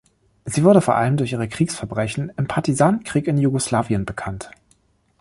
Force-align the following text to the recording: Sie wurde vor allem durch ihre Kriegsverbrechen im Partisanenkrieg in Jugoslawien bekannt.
Sie 0.45 0.63
wurde 0.63 0.81
vor 0.81 0.95
allem 0.95 1.15
durch 1.15 1.31
ihre 1.31 1.47
Kriegsverbrechen 1.47 2.31
im 2.35 2.47
Partisanenkrieg 2.47 3.27
in 3.27 3.37
Jugoslawien 3.37 4.03
bekannt. 4.03 4.49